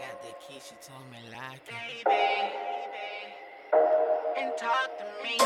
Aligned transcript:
got 0.00 0.22
the 0.22 0.32
key, 0.40 0.58
she 0.66 0.74
told 0.80 1.04
me 1.10 1.18
like 1.30 1.60
it. 1.68 2.04
Baby, 2.06 3.34
and 4.38 4.52
talk 4.56 4.96
to 4.98 5.04
me. 5.22 5.36
I 5.38 5.44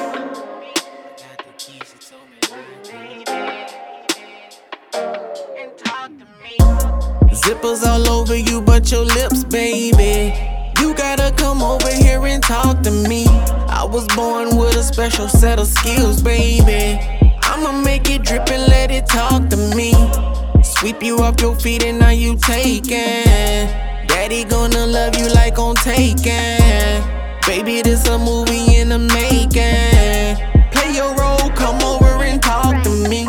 got 1.18 1.38
the 1.38 1.52
key, 1.58 1.80
she 1.80 1.98
told 1.98 2.28
me 2.30 2.38
like 2.52 2.88
it. 2.94 3.74
and 5.58 5.76
talk 5.76 6.10
to 6.20 6.26
me. 6.40 6.56
Zippers 7.34 7.84
all 7.84 8.08
over 8.08 8.36
you, 8.36 8.60
but 8.62 8.92
your 8.92 9.04
lips, 9.04 9.42
baby. 9.42 10.38
You 10.80 10.94
gotta 10.94 11.34
come 11.36 11.60
over 11.60 11.92
here 11.92 12.24
and 12.24 12.40
talk 12.40 12.82
to 12.82 12.92
me. 12.92 13.26
I 13.26 13.84
was 13.84 14.06
born 14.14 14.56
with 14.56 14.76
a 14.76 14.84
special 14.84 15.28
set 15.28 15.58
of 15.58 15.66
skills, 15.66 16.22
baby. 16.22 17.00
I'ma 17.42 17.72
make 17.82 18.08
it 18.08 18.22
drip 18.22 18.48
and 18.50 18.68
let 18.68 18.92
it 18.92 19.06
talk 19.06 19.48
to 19.48 19.56
me. 19.74 19.94
Sweep 20.62 21.02
you 21.02 21.18
off 21.18 21.40
your 21.40 21.56
feet 21.56 21.84
and 21.84 21.98
now 21.98 22.10
you 22.10 22.36
taking. 22.36 23.93
Daddy 24.14 24.44
gonna 24.44 24.86
love 24.86 25.18
you 25.18 25.28
like 25.30 25.58
on 25.58 25.74
taking. 25.74 27.02
Baby, 27.46 27.82
this 27.82 28.06
a 28.06 28.16
movie 28.16 28.76
in 28.76 28.90
the 28.90 28.98
making. 29.00 30.70
Play 30.70 30.94
your 30.94 31.12
role, 31.16 31.50
come 31.50 31.82
over 31.82 32.22
and 32.22 32.40
talk 32.40 32.80
to 32.84 33.08
me. 33.08 33.26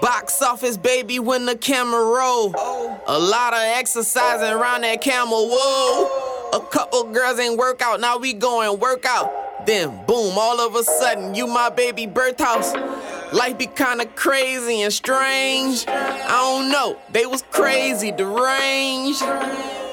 Box 0.00 0.40
office, 0.40 0.78
baby, 0.78 1.18
when 1.18 1.44
the 1.44 1.56
camera 1.56 2.02
roll. 2.02 2.54
A 3.06 3.18
lot 3.18 3.52
of 3.52 3.60
exercising 3.60 4.48
around 4.48 4.80
that 4.80 5.02
camel, 5.02 5.46
whoa. 5.50 6.58
A 6.58 6.66
couple 6.68 7.04
girls 7.12 7.38
ain't 7.38 7.58
workout, 7.58 8.00
now 8.00 8.16
we 8.16 8.32
going 8.32 8.80
work 8.80 9.04
out. 9.04 9.66
Then 9.66 9.90
boom, 10.06 10.38
all 10.38 10.58
of 10.58 10.74
a 10.74 10.84
sudden, 10.84 11.34
you 11.34 11.46
my 11.46 11.68
baby 11.68 12.06
birth 12.06 12.40
house. 12.40 12.72
Life 13.34 13.58
be 13.58 13.66
kinda 13.66 14.06
crazy 14.16 14.80
and 14.80 14.92
strange. 14.92 15.86
I 15.86 16.28
don't 16.28 16.70
know, 16.70 16.96
they 17.12 17.26
was 17.26 17.42
crazy, 17.50 18.10
deranged. 18.10 19.22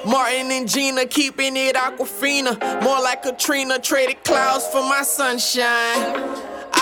Martin 0.05 0.51
and 0.51 0.69
Gina 0.69 1.05
keeping 1.07 1.57
it 1.57 1.75
Aquafina. 1.75 2.83
More 2.83 3.01
like 3.01 3.23
Katrina, 3.23 3.79
traded 3.79 4.23
clouds 4.23 4.67
for 4.67 4.81
my 4.81 5.01
sunshine. 5.01 6.15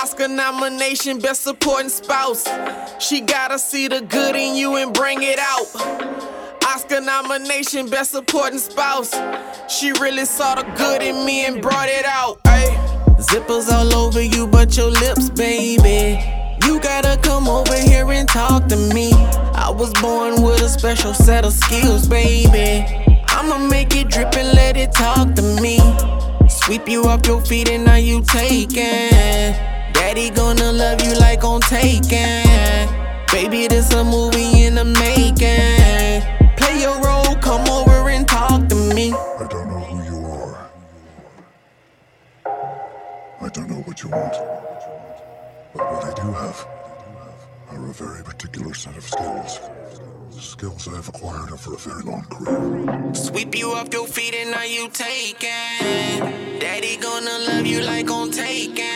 Oscar 0.01 0.27
nomination, 0.27 1.19
best 1.19 1.41
supporting 1.41 1.89
spouse. 1.89 2.45
She 2.99 3.21
gotta 3.21 3.57
see 3.57 3.87
the 3.87 4.01
good 4.01 4.35
in 4.35 4.55
you 4.55 4.75
and 4.75 4.93
bring 4.93 5.19
it 5.21 5.39
out. 5.39 5.67
Oscar 6.65 6.99
nomination, 6.99 7.89
best 7.89 8.11
supporting 8.11 8.59
spouse. 8.59 9.13
She 9.69 9.93
really 9.93 10.25
saw 10.25 10.55
the 10.55 10.63
good 10.75 11.01
in 11.01 11.25
me 11.25 11.45
and 11.45 11.61
brought 11.61 11.87
it 11.87 12.05
out. 12.05 12.39
Ay. 12.45 12.77
Zippers 13.19 13.71
all 13.71 13.95
over 13.95 14.21
you, 14.21 14.47
but 14.47 14.75
your 14.75 14.89
lips, 14.89 15.29
baby. 15.29 16.19
You 16.65 16.79
gotta 16.81 17.17
come 17.21 17.47
over 17.47 17.75
here 17.75 18.11
and 18.11 18.27
talk 18.27 18.67
to 18.67 18.75
me. 18.75 19.13
I 19.55 19.69
was 19.69 19.93
born 20.01 20.41
with 20.41 20.61
a 20.61 20.67
special 20.67 21.13
set 21.13 21.45
of 21.45 21.53
skills, 21.53 22.07
baby. 22.07 23.02
I'ma 23.43 23.57
make 23.57 23.93
it 23.93 24.07
drip 24.07 24.37
and 24.37 24.55
let 24.55 24.77
it 24.77 24.93
talk 24.93 25.35
to 25.35 25.41
me. 25.61 25.77
Sweep 26.47 26.87
you 26.87 27.03
off 27.03 27.27
your 27.27 27.41
feet 27.41 27.69
and 27.69 27.83
now 27.83 27.95
you 27.95 28.21
taking. 28.21 29.51
Daddy 29.91 30.29
gonna 30.29 30.71
love 30.71 31.03
you 31.03 31.13
like 31.19 31.43
on 31.43 31.59
taking. 31.59 32.87
Baby, 33.33 33.67
this 33.67 33.91
a 33.91 34.01
movie 34.01 34.63
in 34.63 34.75
the 34.75 34.85
making. 34.85 36.23
Play 36.55 36.79
your 36.79 36.95
role, 37.01 37.35
come 37.41 37.67
over 37.67 38.07
and 38.07 38.25
talk 38.25 38.69
to 38.69 38.75
me. 38.95 39.11
I 39.11 39.45
don't 39.49 39.67
know 39.67 39.79
who 39.91 39.97
you 40.09 40.25
are. 40.25 40.69
I 43.41 43.49
don't 43.49 43.69
know 43.69 43.81
what 43.83 44.01
you 44.01 44.09
want. 44.09 44.35
But 45.73 45.91
what 45.91 46.05
I 46.05 46.13
do 46.13 46.31
have 46.31 46.65
are 47.71 47.89
a 47.89 47.93
very 47.93 48.23
particular 48.23 48.73
set 48.73 48.95
of 48.95 49.03
skills. 49.03 49.59
Skills 50.39 50.87
I 50.87 50.95
have 50.95 51.09
acquired 51.09 51.51
over 51.51 51.73
a 51.73 51.77
very 51.77 52.03
long 52.03 52.23
career. 52.29 53.13
Sweep 53.13 53.57
you 53.57 53.71
off 53.71 53.93
your 53.93 54.07
feet 54.07 54.33
and 54.35 54.51
now 54.51 54.63
you 54.63 54.89
taking. 54.89 56.59
Daddy 56.59 56.97
gonna 56.97 57.39
love 57.47 57.65
you 57.65 57.81
like 57.81 58.09
on 58.09 58.31
taking. 58.31 58.92